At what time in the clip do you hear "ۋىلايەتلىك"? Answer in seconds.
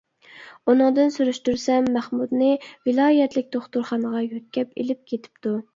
2.91-3.53